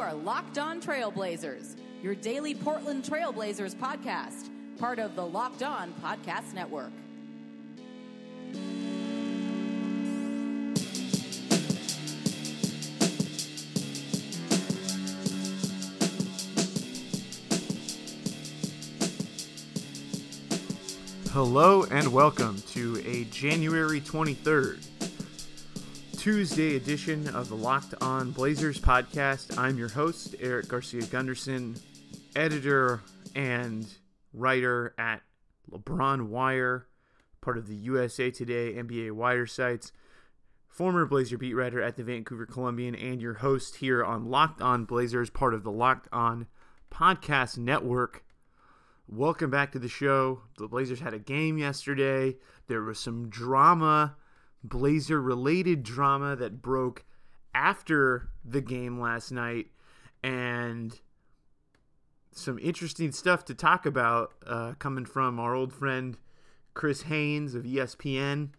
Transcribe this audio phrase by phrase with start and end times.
[0.00, 4.48] are Locked On Trailblazers, your daily Portland Trailblazers podcast,
[4.78, 6.90] part of the Locked On Podcast Network.
[21.32, 24.82] Hello and welcome to a January 23rd,
[26.20, 29.56] Tuesday edition of the Locked On Blazers podcast.
[29.56, 31.76] I'm your host, Eric Garcia Gunderson,
[32.36, 33.00] editor
[33.34, 33.86] and
[34.34, 35.22] writer at
[35.70, 36.86] LeBron Wire,
[37.40, 39.92] part of the USA Today NBA Wire sites,
[40.68, 44.84] former Blazer beat writer at the Vancouver Columbian, and your host here on Locked On
[44.84, 46.46] Blazers, part of the Locked On
[46.92, 48.26] Podcast Network.
[49.08, 50.42] Welcome back to the show.
[50.58, 52.36] The Blazers had a game yesterday.
[52.66, 54.16] There was some drama,
[54.62, 57.04] Blazer related drama that broke
[57.54, 59.68] after the game last night,
[60.22, 61.00] and
[62.32, 66.18] some interesting stuff to talk about uh, coming from our old friend
[66.74, 68.50] Chris Haynes of ESPN.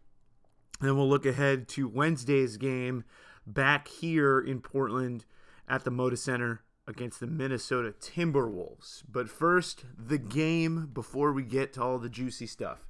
[0.79, 3.03] Then we'll look ahead to Wednesday's game
[3.45, 5.25] back here in Portland
[5.67, 9.03] at the Moda Center against the Minnesota Timberwolves.
[9.09, 12.85] But first, the game before we get to all the juicy stuff.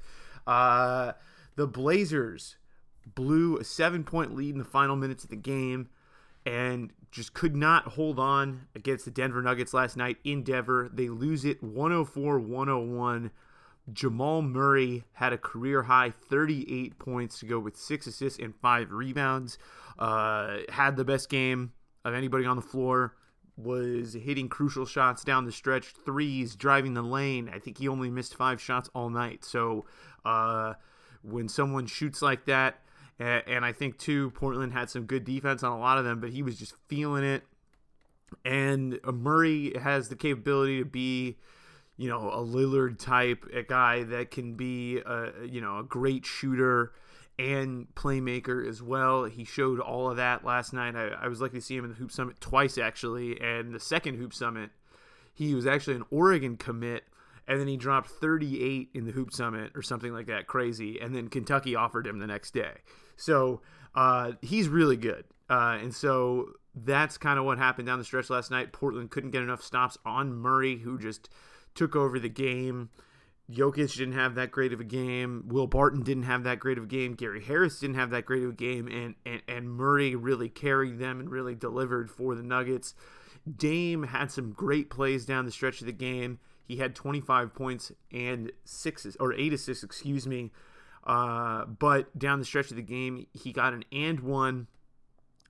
[0.48, 1.14] Uh,
[1.56, 2.56] the Blazers
[3.05, 5.89] blew a seven point lead in the final minutes of the game
[6.45, 10.89] and just could not hold on against the Denver Nuggets last night in Denver.
[10.91, 13.31] They lose it 104 101.
[13.91, 18.91] Jamal Murray had a career high 38 points to go with six assists and five
[18.91, 19.58] rebounds.
[19.99, 21.73] Uh, had the best game
[22.05, 23.15] of anybody on the floor
[23.58, 27.49] was hitting crucial shots down the stretch, threes, driving the lane.
[27.53, 29.43] I think he only missed five shots all night.
[29.43, 29.86] So
[30.25, 30.73] uh,
[31.21, 32.80] when someone shoots like that,
[33.20, 36.32] and I think too, Portland had some good defense on a lot of them, but
[36.32, 37.44] he was just feeling it.
[38.45, 41.38] And Murray has the capability to be,
[41.98, 46.26] you know, a Lillard type, a guy that can be, a, you know, a great
[46.26, 46.94] shooter
[47.38, 49.26] and playmaker as well.
[49.26, 50.95] He showed all of that last night.
[50.95, 53.39] I, I, was lucky to see him in the Hoop Summit twice, actually.
[53.42, 54.70] And the second Hoop Summit,
[55.33, 57.04] he was actually an Oregon commit,
[57.47, 60.99] and then he dropped 38 in the Hoop Summit or something like that, crazy.
[60.99, 62.73] And then Kentucky offered him the next day.
[63.15, 63.61] So
[63.95, 65.25] uh, he's really good.
[65.49, 68.71] Uh, and so that's kind of what happened down the stretch last night.
[68.71, 71.29] Portland couldn't get enough stops on Murray, who just
[71.75, 72.89] took over the game.
[73.52, 75.43] Jokic didn't have that great of a game.
[75.47, 77.15] Will Barton didn't have that great of a game.
[77.15, 78.87] Gary Harris didn't have that great of a game.
[78.87, 82.93] And, and, and Murray really carried them and really delivered for the Nuggets.
[83.53, 86.39] Dame had some great plays down the stretch of the game.
[86.71, 90.52] He had 25 points and six or eight assists, excuse me.
[91.04, 94.67] Uh, but down the stretch of the game, he got an and one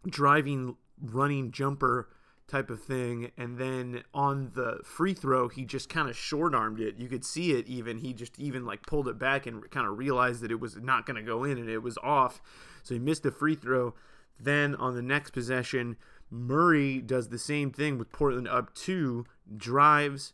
[0.09, 2.09] driving, running jumper
[2.47, 3.29] type of thing.
[3.37, 6.95] And then on the free throw, he just kind of short armed it.
[6.97, 7.99] You could see it even.
[7.99, 11.05] He just even like pulled it back and kind of realized that it was not
[11.05, 12.41] going to go in and it was off.
[12.81, 13.93] So he missed the free throw.
[14.39, 15.97] Then on the next possession,
[16.31, 20.33] Murray does the same thing with Portland up two, drives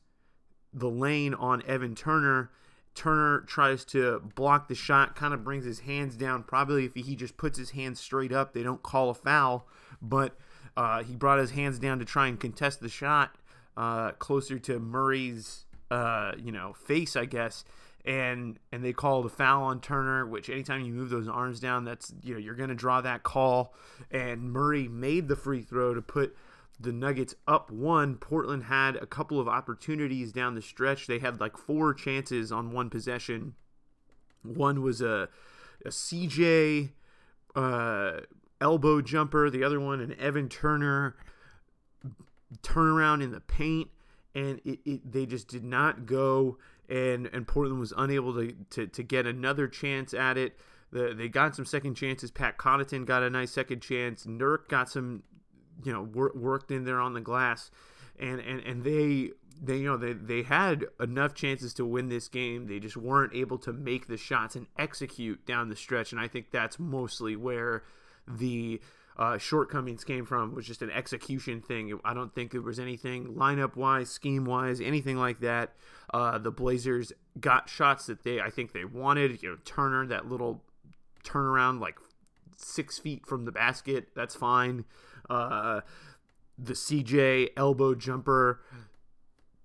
[0.74, 2.52] the lane on Evan Turner.
[2.96, 6.44] Turner tries to block the shot, kind of brings his hands down.
[6.44, 9.68] Probably if he just puts his hands straight up, they don't call a foul.
[10.02, 10.36] But
[10.76, 13.36] uh, he brought his hands down to try and contest the shot
[13.78, 17.64] uh, closer to Murray's, uh, you know, face, I guess.
[18.04, 21.84] And and they called a foul on Turner, which anytime you move those arms down,
[21.84, 23.74] that's you know you're going to draw that call.
[24.10, 26.36] And Murray made the free throw to put
[26.80, 28.16] the Nuggets up one.
[28.16, 31.08] Portland had a couple of opportunities down the stretch.
[31.08, 33.56] They had like four chances on one possession.
[34.44, 35.30] One was a
[35.86, 36.92] a CJ
[37.56, 38.22] uh,
[38.62, 39.50] elbow jumper.
[39.50, 41.16] The other one, an Evan Turner
[42.62, 43.90] turnaround in the paint,
[44.34, 46.58] and it, it, they just did not go.
[46.90, 50.58] And and Portland was unable to to, to get another chance at it.
[50.92, 52.32] The, they got some second chances.
[52.32, 54.26] Pat Connaughton got a nice second chance.
[54.26, 55.24] Nurk got some,
[55.84, 57.72] you know, wor- worked in there on the glass,
[58.20, 59.32] and and and they
[59.62, 62.68] they you know they they had enough chances to win this game.
[62.68, 66.12] They just weren't able to make the shots and execute down the stretch.
[66.12, 67.84] And I think that's mostly where
[68.28, 68.82] the
[69.18, 72.00] uh, shortcomings came from was just an execution thing.
[72.06, 75.74] I don't think it was anything lineup wise, scheme wise, anything like that.
[76.14, 79.42] Uh, the Blazers got shots that they I think they wanted.
[79.42, 80.64] You know, Turner that little
[81.24, 81.98] turnaround like
[82.58, 84.10] six feet from the basket.
[84.16, 84.86] That's fine.
[85.30, 85.82] Uh,
[86.58, 88.62] the CJ elbow jumper.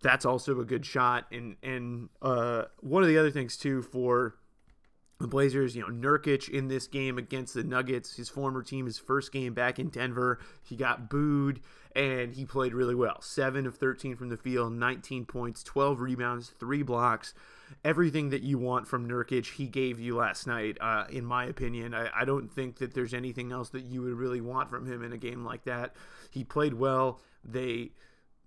[0.02, 1.26] That's also a good shot.
[1.30, 4.36] And and uh, one of the other things too for
[5.22, 8.98] the Blazers, you know, Nurkic in this game against the Nuggets, his former team, his
[8.98, 11.60] first game back in Denver, he got booed
[11.94, 13.22] and he played really well.
[13.22, 17.34] 7 of 13 from the field, 19 points, 12 rebounds, 3 blocks.
[17.84, 21.94] Everything that you want from Nurkic, he gave you last night, uh, in my opinion.
[21.94, 25.02] I, I don't think that there's anything else that you would really want from him
[25.02, 25.94] in a game like that.
[26.30, 27.20] He played well.
[27.44, 27.90] They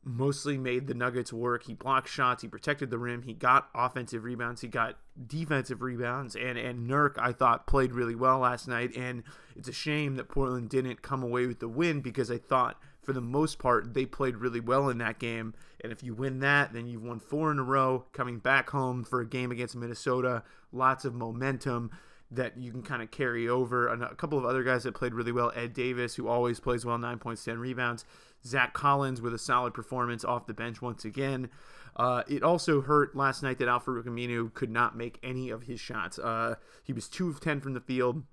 [0.06, 1.64] mostly made the Nuggets work.
[1.64, 6.36] He blocked shots, he protected the rim, he got offensive rebounds, he got defensive rebounds,
[6.36, 8.96] and and Nurk I thought played really well last night.
[8.96, 9.24] And
[9.56, 13.14] it's a shame that Portland didn't come away with the win because I thought for
[13.14, 15.54] the most part they played really well in that game.
[15.82, 18.06] And if you win that, then you've won four in a row.
[18.12, 21.92] Coming back home for a game against Minnesota, lots of momentum
[22.32, 23.88] that you can kind of carry over.
[23.88, 25.52] A couple of other guys that played really well.
[25.56, 28.04] Ed Davis, who always plays well, nine points, ten rebounds.
[28.44, 31.50] Zach Collins with a solid performance off the bench once again.
[31.96, 35.80] Uh, it also hurt last night that Al-Farouq Aminu could not make any of his
[35.80, 36.20] shots.
[36.20, 38.24] Uh, he was two of ten from the field,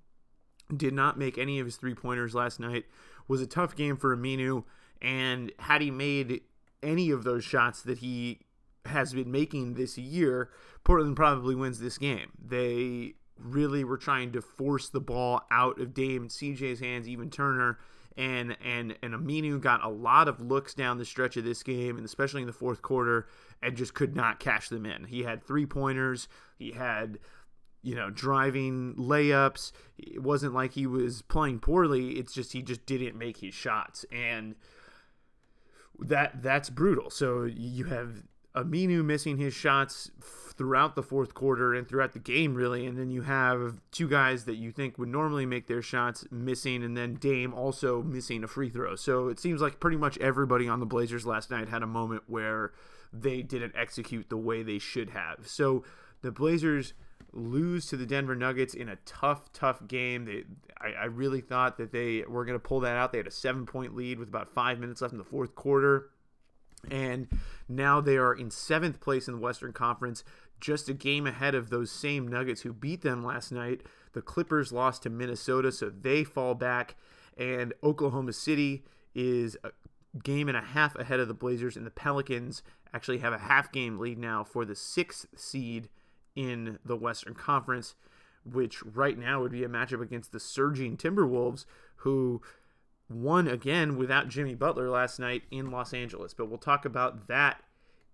[0.75, 2.85] did not make any of his three pointers last night.
[3.27, 4.63] Was a tough game for Aminu,
[5.01, 6.41] and had he made
[6.81, 8.39] any of those shots that he
[8.85, 10.49] has been making this year,
[10.83, 12.31] Portland probably wins this game.
[12.43, 17.29] They really were trying to force the ball out of Dame and CJ's hands, even
[17.29, 17.79] Turner.
[18.15, 21.97] And and and Aminu got a lot of looks down the stretch of this game,
[21.97, 23.27] and especially in the fourth quarter,
[23.61, 25.05] and just could not cash them in.
[25.05, 26.27] He had three pointers.
[26.59, 27.17] He had
[27.83, 29.71] you know, driving layups.
[29.97, 32.13] It wasn't like he was playing poorly.
[32.13, 34.55] It's just he just didn't make his shots, and
[35.99, 37.09] that that's brutal.
[37.09, 38.23] So you have
[38.55, 40.11] Aminu missing his shots
[40.55, 42.85] throughout the fourth quarter and throughout the game, really.
[42.85, 46.83] And then you have two guys that you think would normally make their shots missing,
[46.83, 48.95] and then Dame also missing a free throw.
[48.95, 52.23] So it seems like pretty much everybody on the Blazers last night had a moment
[52.27, 52.71] where
[53.11, 55.47] they didn't execute the way they should have.
[55.47, 55.83] So
[56.21, 56.93] the Blazers
[57.33, 60.25] lose to the Denver Nuggets in a tough, tough game.
[60.25, 60.43] They,
[60.79, 63.11] I, I really thought that they were going to pull that out.
[63.11, 66.09] They had a seven point lead with about five minutes left in the fourth quarter.
[66.91, 67.27] And
[67.69, 70.23] now they are in seventh place in the Western Conference
[70.59, 73.81] just a game ahead of those same Nuggets who beat them last night.
[74.13, 76.95] The Clippers lost to Minnesota, so they fall back,
[77.37, 78.83] and Oklahoma City
[79.13, 79.71] is a
[80.23, 82.63] game and a half ahead of the Blazers, and the Pelicans
[82.93, 85.89] actually have a half game lead now for the sixth seed
[86.35, 87.95] in the Western Conference,
[88.45, 91.65] which right now would be a matchup against the surging Timberwolves,
[91.97, 92.41] who
[93.09, 96.33] won again without Jimmy Butler last night in Los Angeles.
[96.33, 97.61] But we'll talk about that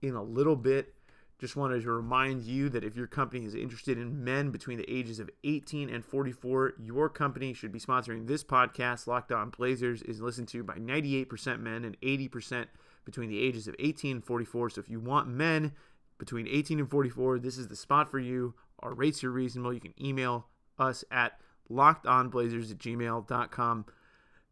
[0.01, 0.93] in a little bit.
[1.39, 4.91] Just wanted to remind you that if your company is interested in men between the
[4.91, 9.07] ages of 18 and 44, your company should be sponsoring this podcast.
[9.07, 12.65] Locked On Blazers is listened to by 98% men and 80%
[13.05, 14.71] between the ages of 18 and 44.
[14.71, 15.71] So if you want men
[16.19, 18.53] between 18 and 44, this is the spot for you.
[18.79, 19.73] Our rates are reasonable.
[19.73, 21.39] You can email us at
[21.71, 23.85] lockedonblazers at gmail.com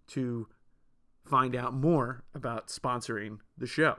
[0.08, 0.48] to
[1.26, 3.98] find out more about sponsoring the show.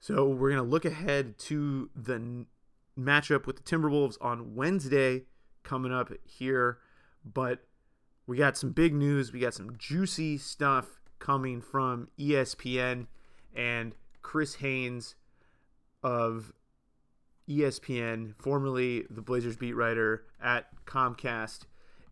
[0.00, 2.46] So we're going to look ahead to the n-
[2.98, 5.24] matchup with the Timberwolves on Wednesday
[5.62, 6.78] coming up here.
[7.24, 7.64] But
[8.26, 9.32] we got some big news.
[9.32, 13.06] We got some juicy stuff coming from ESPN
[13.54, 13.94] and
[14.28, 15.14] Chris Haynes
[16.02, 16.52] of
[17.48, 21.60] ESPN, formerly the Blazers beat writer at Comcast.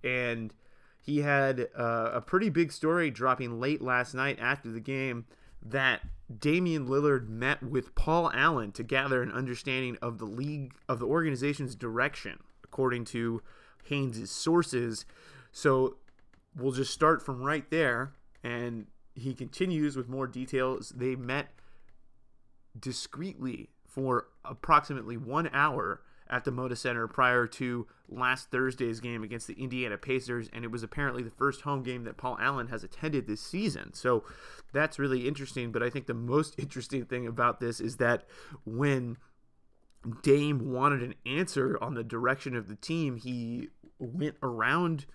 [0.02, 0.54] And
[1.02, 5.26] he had uh, a pretty big story dropping late last night after the game
[5.60, 6.00] that
[6.40, 11.06] Damian Lillard met with Paul Allen to gather an understanding of the league of the
[11.06, 13.42] organization's direction, according to
[13.84, 15.04] Haynes' sources.
[15.52, 15.98] So
[16.56, 20.94] we'll just start from right there, and he continues with more details.
[20.96, 21.50] They met
[22.78, 29.46] discreetly for approximately one hour at the Moda Center prior to last Thursday's game against
[29.46, 32.82] the Indiana Pacers, and it was apparently the first home game that Paul Allen has
[32.82, 33.92] attended this season.
[33.94, 34.24] So
[34.72, 35.72] that's really interesting.
[35.72, 38.24] But I think the most interesting thing about this is that
[38.64, 39.16] when
[40.22, 43.68] Dame wanted an answer on the direction of the team, he
[43.98, 45.06] went around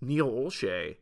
[0.00, 0.96] Neil Olshey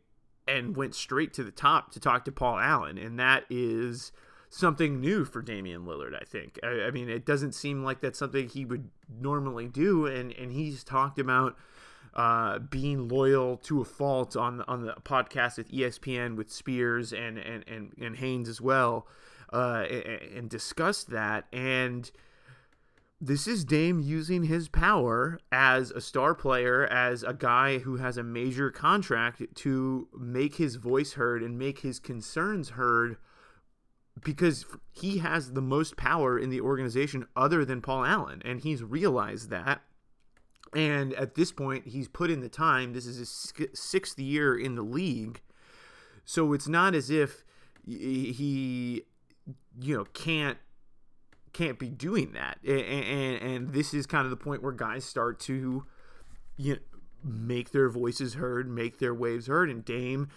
[0.47, 4.11] and went straight to the top to talk to Paul Allen, and that is
[4.49, 6.15] something new for Damian Lillard.
[6.19, 6.59] I think.
[6.63, 8.89] I, I, mean, it doesn't seem like that's something he would
[9.19, 11.55] normally do, and and he's talked about
[12.15, 17.37] uh, being loyal to a fault on on the podcast with ESPN with Spears and
[17.37, 19.07] and and, and Haynes as well,
[19.53, 22.11] uh, and, and discussed that and.
[23.21, 28.15] This is Dame using his power as a star player, as a guy who has
[28.15, 33.17] a major contract to make his voice heard and make his concerns heard
[34.23, 38.83] because he has the most power in the organization other than Paul Allen, and he's
[38.83, 39.81] realized that.
[40.73, 42.93] And at this point, he's put in the time.
[42.93, 45.41] This is his sixth year in the league,
[46.25, 47.43] so it's not as if
[47.87, 49.03] he,
[49.81, 50.57] you know, can't
[51.51, 52.59] can't be doing that.
[52.63, 55.85] And, and, and this is kind of the point where guys start to,
[56.57, 56.79] you know,
[57.23, 60.29] make their voices heard, make their waves heard, and Dame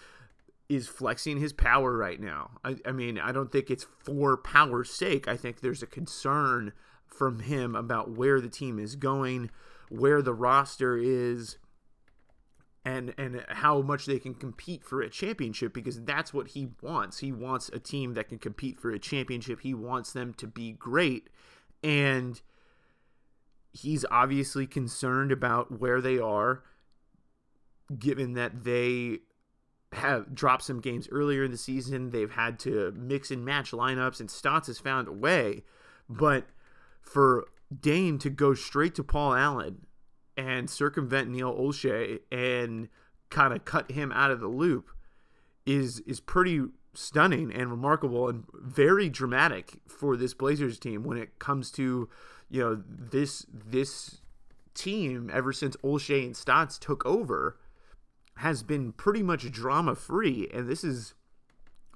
[0.74, 2.50] is flexing his power right now.
[2.64, 5.28] I, I mean, I don't think it's for power's sake.
[5.28, 6.72] I think there's a concern
[7.06, 9.50] from him about where the team is going,
[9.88, 11.58] where the roster is,
[12.84, 17.18] and and how much they can compete for a championship because that's what he wants.
[17.18, 19.60] He wants a team that can compete for a championship.
[19.60, 21.28] He wants them to be great.
[21.84, 22.40] And
[23.72, 26.62] he's obviously concerned about where they are
[27.98, 29.18] given that they
[29.92, 32.10] have dropped some games earlier in the season.
[32.10, 35.64] They've had to mix and match lineups, and Stotts has found a way.
[36.08, 36.46] But
[37.00, 37.46] for
[37.80, 39.86] Dame to go straight to Paul Allen
[40.36, 42.88] and circumvent Neil Olshey and
[43.30, 44.90] kind of cut him out of the loop
[45.64, 46.62] is is pretty
[46.94, 52.08] stunning and remarkable and very dramatic for this Blazers team when it comes to
[52.50, 54.20] you know this this
[54.74, 57.58] team ever since Olshey and Stotts took over
[58.36, 61.14] has been pretty much drama free, and this is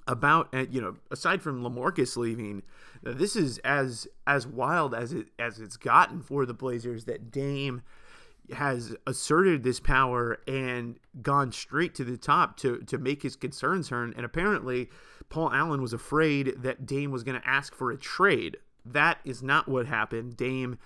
[0.07, 2.63] about uh, you know aside from Lamarcus leaving,
[3.03, 7.81] this is as as wild as it as it's gotten for the Blazers that Dame
[8.53, 13.89] has asserted this power and gone straight to the top to to make his concerns
[13.89, 14.13] heard.
[14.15, 14.89] And apparently,
[15.29, 18.57] Paul Allen was afraid that Dame was going to ask for a trade.
[18.85, 20.37] That is not what happened.
[20.37, 20.77] Dame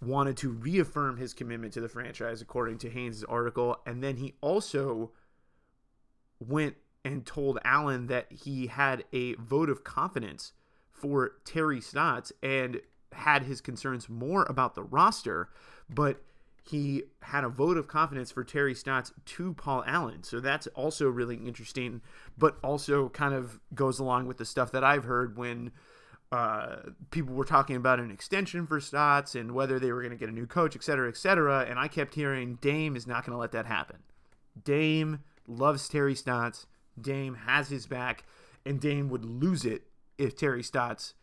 [0.00, 3.78] wanted to reaffirm his commitment to the franchise, according to Haynes' article.
[3.86, 5.12] And then he also
[6.38, 10.52] went and told Allen that he had a vote of confidence
[10.90, 12.80] for Terry Stotts and
[13.12, 15.48] had his concerns more about the roster,
[15.88, 16.22] but
[16.62, 20.24] he had a vote of confidence for Terry Stotts to Paul Allen.
[20.24, 22.02] So that's also really interesting,
[22.36, 25.70] but also kind of goes along with the stuff that I've heard when
[26.32, 26.76] uh,
[27.10, 30.28] people were talking about an extension for Stotts and whether they were going to get
[30.28, 31.64] a new coach, et cetera, et cetera.
[31.68, 33.98] And I kept hearing Dame is not going to let that happen.
[34.64, 36.66] Dame loves Terry Stotts.
[37.00, 38.24] Dame has his back,
[38.64, 39.82] and Dame would lose it
[40.18, 41.14] if Terry Stotts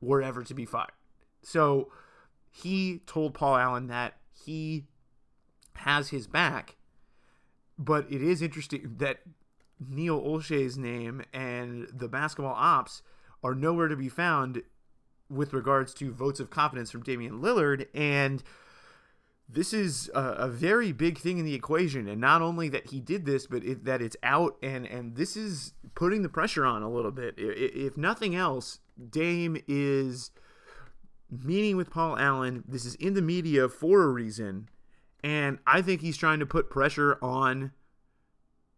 [0.00, 0.92] were ever to be fired.
[1.42, 1.90] So
[2.50, 4.86] he told Paul Allen that he
[5.76, 6.76] has his back,
[7.78, 9.20] but it is interesting that
[9.78, 13.02] Neil Olshey's name and the basketball ops–
[13.42, 14.62] are nowhere to be found
[15.28, 17.86] with regards to votes of confidence from Damian Lillard.
[17.94, 18.42] And
[19.48, 22.08] this is a, a, very big thing in the equation.
[22.08, 24.56] And not only that he did this, but it, that it's out.
[24.62, 27.34] And, and this is putting the pressure on a little bit.
[27.36, 28.80] If nothing else,
[29.10, 30.30] Dame is
[31.30, 32.64] meeting with Paul Allen.
[32.66, 34.68] This is in the media for a reason.
[35.22, 37.72] And I think he's trying to put pressure on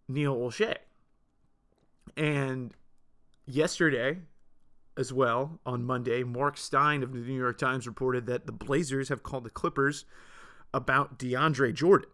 [0.09, 0.77] Neil Olshey.
[2.17, 2.75] And
[3.47, 4.19] yesterday,
[4.97, 9.09] as well on Monday, Mark Stein of the New York Times reported that the Blazers
[9.09, 10.05] have called the Clippers
[10.75, 12.11] about DeAndre Jordan,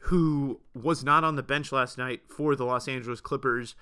[0.00, 3.74] who was not on the bench last night for the Los Angeles Clippers.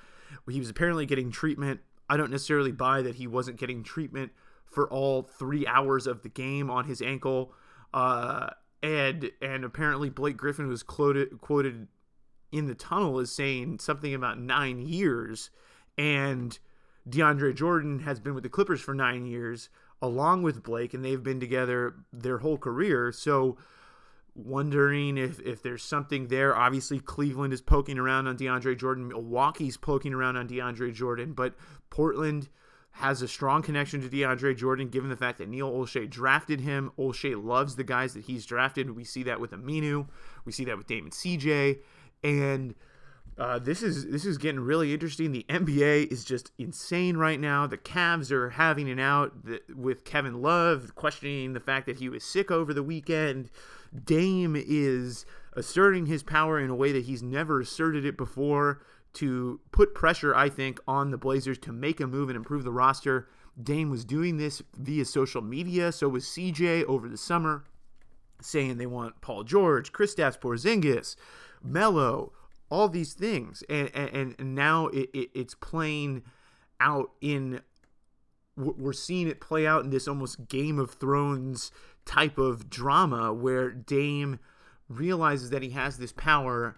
[0.51, 1.81] He was apparently getting treatment.
[2.09, 4.33] I don't necessarily buy that he wasn't getting treatment
[4.65, 7.53] for all three hours of the game on his ankle.
[7.93, 8.51] Uh,
[8.83, 11.89] and and apparently Blake Griffin was quoted quoted
[12.51, 15.51] in the tunnel as saying something about nine years,
[15.97, 16.59] and
[17.09, 19.69] DeAndre Jordan has been with the Clippers for nine years,
[20.01, 23.13] along with Blake, and they've been together their whole career.
[23.13, 23.57] So,
[24.35, 26.57] wondering if, if there's something there.
[26.57, 31.55] Obviously, Cleveland is poking around on DeAndre Jordan, Milwaukee's poking around on DeAndre Jordan, but
[31.91, 32.49] Portland
[32.97, 36.93] has a strong connection to DeAndre Jordan, given the fact that Neil Olshey drafted him.
[36.99, 38.95] Olshey loves the guys that he's drafted.
[38.95, 40.09] We see that with Aminu,
[40.45, 41.79] we see that with Damon CJ,
[42.23, 42.75] and
[43.43, 45.33] uh, this is this is getting really interesting.
[45.33, 47.67] The NBA is just insane right now.
[47.67, 49.33] The Cavs are having an out
[49.75, 53.51] with Kevin Love questioning the fact that he was sick over the weekend.
[54.05, 58.81] Dame is asserting his power in a way that he's never asserted it before
[59.15, 62.71] to put pressure, I think, on the Blazers to make a move and improve the
[62.71, 63.29] roster.
[63.61, 65.91] Dame was doing this via social media.
[65.91, 67.65] So was CJ over the summer,
[68.41, 71.17] saying they want Paul George, Kristaps Porzingis,
[71.61, 72.33] Melo
[72.73, 73.63] all these things.
[73.69, 76.23] And and, and now it, it, it's playing
[76.81, 77.61] out in
[78.57, 81.71] we're seeing it play out in this almost game of thrones
[82.05, 84.39] type of drama where dame
[84.89, 86.77] realizes that he has this power.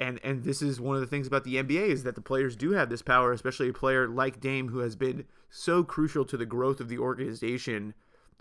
[0.00, 2.56] And and this is one of the things about the NBA is that the players
[2.56, 6.36] do have this power, especially a player like Dame who has been so crucial to
[6.36, 7.94] the growth of the organization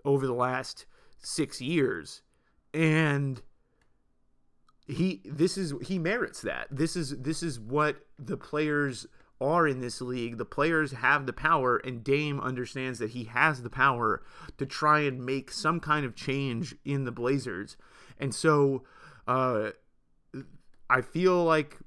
[0.04, 0.86] over the last
[1.22, 2.24] six years,
[2.74, 3.44] and
[4.88, 6.68] he this is he merits that.
[6.70, 9.08] This is this is what the players
[9.40, 10.38] are in this league.
[10.38, 14.24] The players have the power, and Dame understands that he has the power
[14.58, 17.78] to try and make some kind of change in the Blazers,
[18.20, 18.84] and so.
[19.28, 19.72] Uh,
[20.90, 21.78] I feel like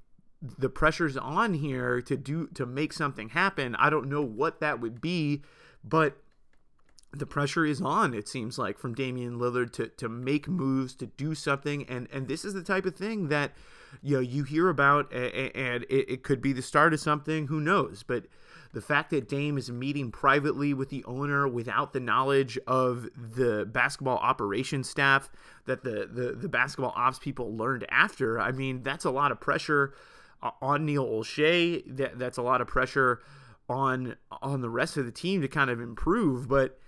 [0.40, 3.74] the pressure's on here to do to make something happen.
[3.76, 5.42] I don't know what that would be,
[5.84, 6.16] but
[7.18, 11.06] the pressure is on it seems like from Damian Lillard to to make moves to
[11.06, 13.52] do something and and this is the type of thing that
[14.02, 18.02] you know you hear about and it, could be the start of something who knows
[18.02, 18.25] but
[18.73, 23.64] the fact that Dame is meeting privately with the owner without the knowledge of the
[23.64, 25.30] basketball operations staff
[25.64, 29.40] that the, the, the basketball ops people learned after, I mean, that's a lot of
[29.40, 29.94] pressure
[30.61, 31.85] on Neil Olshey.
[31.96, 33.23] That, that's a lot of pressure
[33.68, 36.49] on on the rest of the team to kind of improve.
[36.49, 36.78] But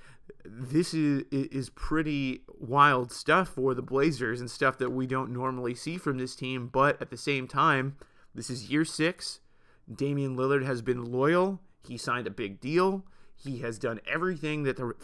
[0.45, 5.75] this is is pretty wild stuff for the Blazers and stuff that we don't normally
[5.75, 6.69] see from this team.
[6.69, 7.97] But at the same time,
[8.35, 9.41] this is year six.
[9.93, 11.61] Damian Lillard has been loyal.
[11.87, 13.05] He signed a big deal.
[13.35, 14.95] He has done everything that the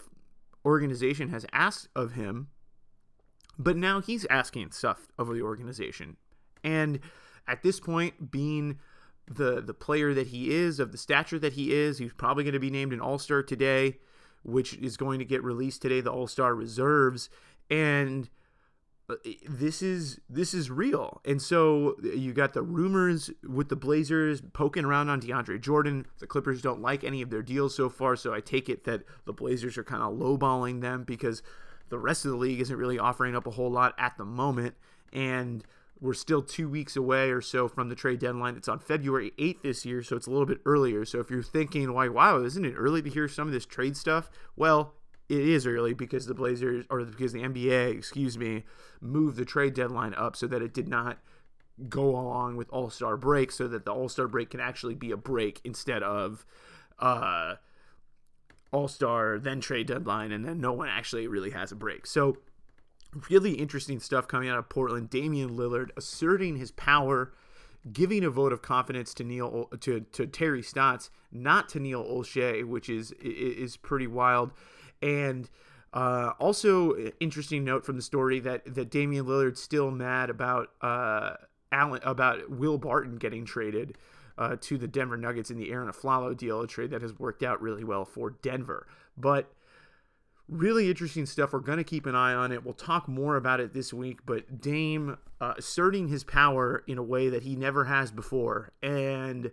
[0.65, 2.49] organization has asked of him.
[3.59, 6.17] But now he's asking stuff of the organization.
[6.63, 7.01] And
[7.47, 8.79] at this point, being
[9.27, 12.55] the the player that he is, of the stature that he is, he's probably going
[12.55, 13.99] to be named an All Star today,
[14.45, 16.01] which is going to get released today.
[16.01, 17.29] The All Star reserves,
[17.69, 18.29] and
[19.09, 19.17] uh,
[19.49, 21.21] this is this is real.
[21.25, 26.07] And so uh, you got the rumors with the Blazers poking around on DeAndre Jordan.
[26.19, 29.03] The Clippers don't like any of their deals so far, so I take it that
[29.27, 31.43] the Blazers are kind of lowballing them because
[31.91, 34.75] the rest of the league isn't really offering up a whole lot at the moment.
[35.13, 35.65] And
[36.01, 38.57] we're still two weeks away or so from the trade deadline.
[38.57, 41.05] It's on February 8th this year, so it's a little bit earlier.
[41.05, 43.97] So if you're thinking, why, wow, isn't it early to hear some of this trade
[43.97, 44.31] stuff?
[44.57, 44.95] Well,
[45.29, 48.65] it is early because the Blazers or because the NBA, excuse me,
[49.01, 51.19] moved the trade deadline up so that it did not
[51.89, 55.11] go along with All Star break, so that the All Star break can actually be
[55.11, 56.45] a break instead of
[56.99, 57.55] uh,
[58.71, 62.07] All Star then trade deadline, and then no one actually really has a break.
[62.07, 62.39] So
[63.31, 65.11] really interesting stuff coming out of Portland.
[65.11, 67.33] Damian Lillard asserting his power.
[67.93, 72.65] Giving a vote of confidence to Neil to, to Terry Stotts, not to Neil Olshey,
[72.65, 74.53] which is is pretty wild.
[75.03, 75.51] And
[75.93, 81.35] uh, also, interesting note from the story that that Damian Lillard's still mad about uh,
[81.73, 83.99] Allen about Will Barton getting traded
[84.39, 87.43] uh, to the Denver Nuggets in the Arron Afflalo deal, a trade that has worked
[87.43, 88.87] out really well for Denver.
[89.15, 89.53] But
[90.49, 91.53] really interesting stuff.
[91.53, 92.65] We're going to keep an eye on it.
[92.65, 94.21] We'll talk more about it this week.
[94.27, 99.51] But Dame uh, asserting his power in a way that he never has before, and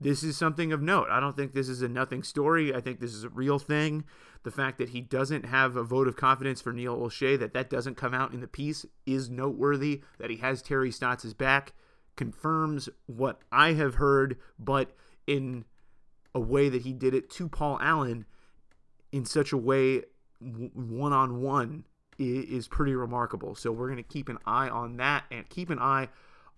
[0.00, 1.08] this is something of note.
[1.10, 2.74] I don't think this is a nothing story.
[2.74, 4.04] I think this is a real thing.
[4.42, 7.70] The fact that he doesn't have a vote of confidence for Neil Olshey, that that
[7.70, 10.02] doesn't come out in the piece, is noteworthy.
[10.18, 11.72] That he has Terry Stotts' back
[12.16, 14.92] confirms what I have heard, but
[15.26, 15.64] in
[16.34, 18.26] a way that he did it to Paul Allen
[19.12, 20.02] in such a way
[20.40, 21.84] one on one
[22.18, 23.54] is pretty remarkable.
[23.54, 26.08] So we're going to keep an eye on that and keep an eye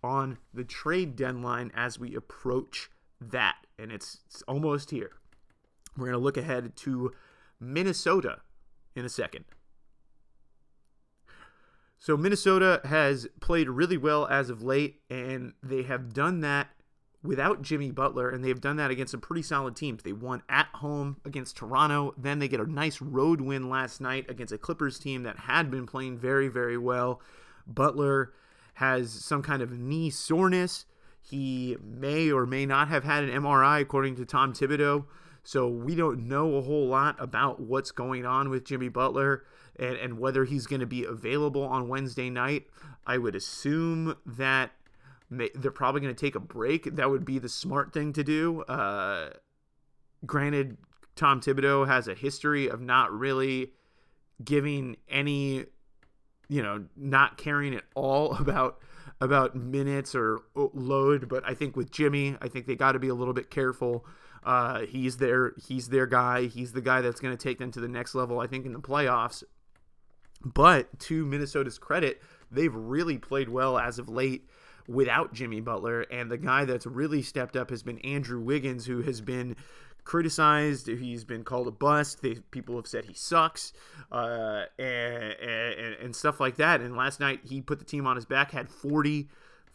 [0.03, 5.13] on the trade deadline as we approach that, and it's, it's almost here.
[5.97, 7.13] We're going to look ahead to
[7.59, 8.39] Minnesota
[8.95, 9.45] in a second.
[11.99, 16.69] So, Minnesota has played really well as of late, and they have done that
[17.23, 20.03] without Jimmy Butler, and they've done that against some pretty solid teams.
[20.03, 24.31] They won at home against Toronto, then they get a nice road win last night
[24.31, 27.21] against a Clippers team that had been playing very, very well.
[27.67, 28.33] Butler
[28.75, 30.87] has some kind of knee soreness.
[31.21, 35.05] He may or may not have had an MRI, according to Tom Thibodeau.
[35.43, 39.45] So we don't know a whole lot about what's going on with Jimmy Butler
[39.79, 42.67] and, and whether he's going to be available on Wednesday night.
[43.07, 44.73] I would assume that
[45.31, 46.97] they're probably going to take a break.
[46.97, 48.63] That would be the smart thing to do.
[48.63, 49.31] Uh,
[50.25, 50.79] granted,
[51.17, 53.73] Tom Thibodeau has a history of not really
[54.43, 55.67] giving any,
[56.49, 58.79] you know, not caring at all about
[59.21, 63.09] about minutes or load, but I think with Jimmy, I think they got to be
[63.09, 64.07] a little bit careful.
[64.45, 66.47] Uh, he's their he's their guy.
[66.47, 68.41] He's the guy that's going to take them to the next level.
[68.41, 69.43] I think in the playoffs.
[70.45, 74.49] But to Minnesota's credit, they've really played well as of late
[74.89, 79.03] without Jimmy Butler, and the guy that's really stepped up has been Andrew Wiggins, who
[79.03, 79.55] has been
[80.05, 80.89] criticized.
[80.89, 82.23] He's been called a bust.
[82.23, 83.73] They, people have said he sucks,
[84.11, 86.81] uh, and, and, and stuff like that.
[86.81, 89.29] And last night he put the team on his back, had 40,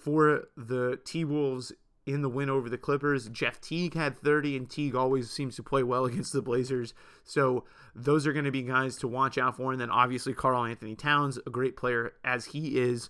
[0.04, 1.72] for the T Wolves
[2.06, 3.30] in the win over the Clippers.
[3.30, 6.94] Jeff Teague had 30, and Teague always seems to play well against the Blazers.
[7.24, 7.64] So
[7.96, 9.72] those are going to be guys to watch out for.
[9.72, 13.10] And then obviously Karl-Anthony Towns, a great player as he is,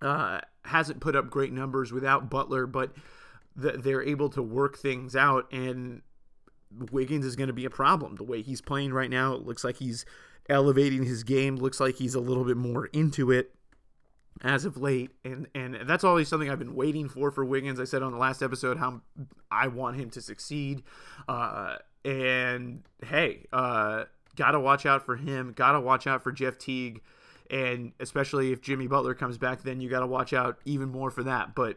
[0.00, 2.92] uh, hasn't put up great numbers without Butler, but
[3.60, 5.50] th- they're able to work things out.
[5.52, 6.02] And
[6.92, 8.16] Wiggins is going to be a problem.
[8.16, 10.04] The way he's playing right now, it looks like he's
[10.48, 11.56] elevating his game.
[11.56, 13.54] Looks like he's a little bit more into it
[14.42, 17.78] as of late, and and that's always something I've been waiting for for Wiggins.
[17.78, 19.02] I said on the last episode how
[19.50, 20.82] I want him to succeed,
[21.28, 24.04] uh, and hey, uh,
[24.36, 25.52] gotta watch out for him.
[25.54, 27.02] Gotta watch out for Jeff Teague,
[27.50, 31.22] and especially if Jimmy Butler comes back, then you gotta watch out even more for
[31.24, 31.54] that.
[31.54, 31.76] But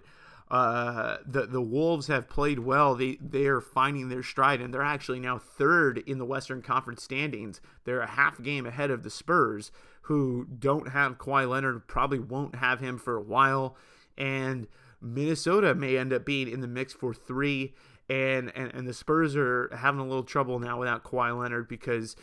[0.52, 2.96] uh, the the Wolves have played well.
[2.96, 7.04] They they are finding their stride, and they're actually now third in the Western Conference
[7.04, 7.60] standings.
[7.86, 9.72] They're a half game ahead of the Spurs,
[10.04, 13.76] who don't have Kawhi Leonard, probably won't have him for a while,
[14.18, 14.68] and
[15.02, 17.74] Minnesota may end up being in the mix for three.
[18.10, 22.18] And, and, and the Spurs are having a little trouble now without Kawhi Leonard because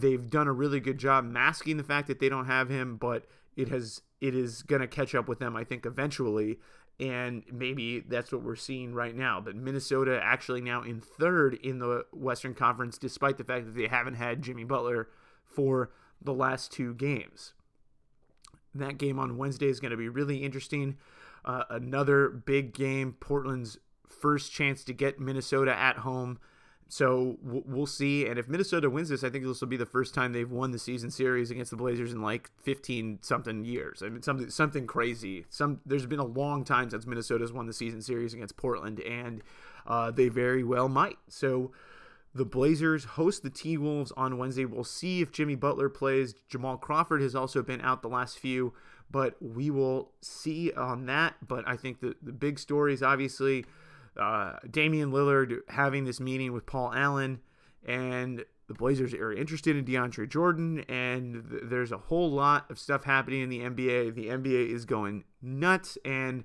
[0.00, 3.26] they've done a really good job masking the fact that they don't have him, but
[3.56, 6.58] it has it is going to catch up with them, I think, eventually
[7.00, 9.40] and maybe that's what we're seeing right now.
[9.40, 13.88] But Minnesota actually now in third in the Western Conference, despite the fact that they
[13.88, 15.08] haven't had Jimmy Butler
[15.44, 15.90] for
[16.22, 17.54] the last two games.
[18.74, 20.96] That game on Wednesday is going to be really interesting.
[21.44, 23.78] Uh, another big game, Portland's
[24.08, 26.38] first chance to get Minnesota at home
[26.88, 28.26] so we'll see.
[28.26, 30.70] And if Minnesota wins this, I think this will be the first time they've won
[30.70, 34.02] the season series against the Blazers in like 15 something years.
[34.02, 35.46] I mean, something something crazy.
[35.48, 39.42] Some there's been a long time since Minnesota's won the season series against Portland, and
[39.86, 41.18] uh, they very well might.
[41.28, 41.72] So
[42.34, 44.64] the Blazers host the T Wolves on Wednesday.
[44.64, 46.34] We'll see if Jimmy Butler plays.
[46.48, 48.74] Jamal Crawford has also been out the last few,
[49.10, 51.34] but we will see on that.
[51.46, 53.64] But I think the the big story is obviously
[54.20, 57.40] uh, Damian Lillard having this meeting with Paul Allen,
[57.86, 62.78] and the Blazers are interested in DeAndre Jordan, and th- there's a whole lot of
[62.78, 64.14] stuff happening in the NBA.
[64.14, 66.44] The NBA is going nuts, and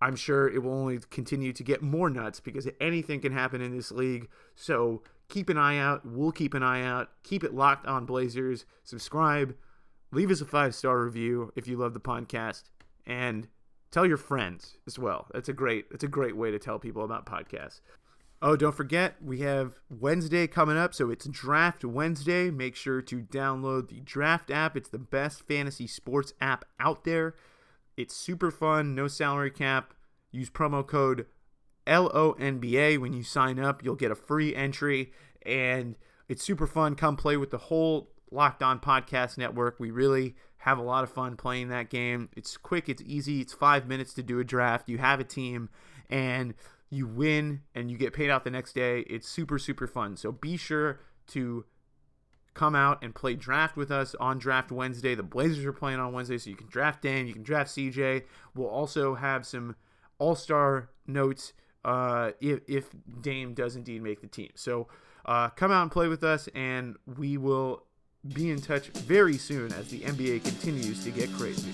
[0.00, 3.76] I'm sure it will only continue to get more nuts because anything can happen in
[3.76, 4.28] this league.
[4.54, 6.06] So keep an eye out.
[6.06, 7.10] We'll keep an eye out.
[7.24, 8.64] Keep it locked on Blazers.
[8.84, 9.56] Subscribe.
[10.10, 12.64] Leave us a five star review if you love the podcast.
[13.06, 13.48] And
[13.90, 15.26] Tell your friends as well.
[15.32, 17.80] That's a great that's a great way to tell people about podcasts.
[18.40, 22.52] Oh, don't forget, we have Wednesday coming up, so it's Draft Wednesday.
[22.52, 24.76] Make sure to download the Draft app.
[24.76, 27.34] It's the best fantasy sports app out there.
[27.96, 29.92] It's super fun, no salary cap.
[30.30, 31.26] Use promo code
[31.88, 33.82] LONBA when you sign up.
[33.82, 35.96] You'll get a free entry, and
[36.28, 36.94] it's super fun.
[36.94, 39.78] Come play with the whole Locked On Podcast Network.
[39.78, 42.28] We really have a lot of fun playing that game.
[42.36, 44.88] It's quick, it's easy, it's five minutes to do a draft.
[44.88, 45.68] You have a team,
[46.10, 46.54] and
[46.90, 49.00] you win, and you get paid out the next day.
[49.00, 50.16] It's super, super fun.
[50.16, 51.64] So be sure to
[52.54, 55.14] come out and play draft with us on Draft Wednesday.
[55.14, 58.24] The Blazers are playing on Wednesday, so you can draft Dame, you can draft CJ.
[58.54, 59.76] We'll also have some
[60.18, 61.52] All Star notes
[61.84, 64.50] uh, if, if Dame does indeed make the team.
[64.56, 64.88] So
[65.24, 67.84] uh, come out and play with us, and we will
[68.34, 71.72] be in touch very soon as the NBA continues to get crazy.